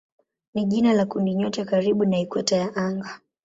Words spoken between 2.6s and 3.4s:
anga.